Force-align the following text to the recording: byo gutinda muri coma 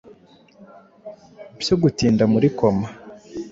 byo 1.61 1.75
gutinda 1.81 2.23
muri 2.33 2.47
coma 2.57 2.87